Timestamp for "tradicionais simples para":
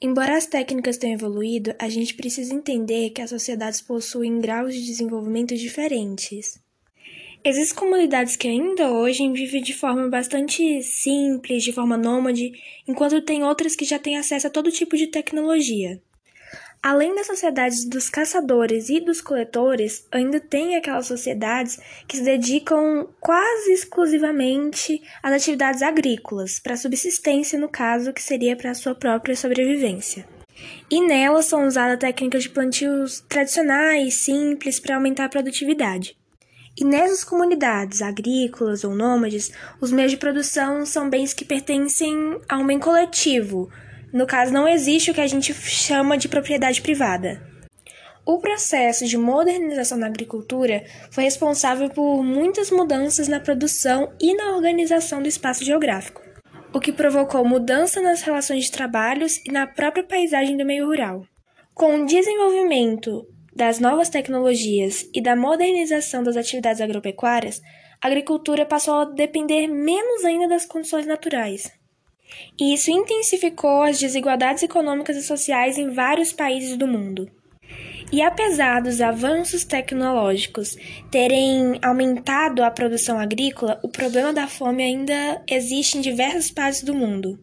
33.28-34.94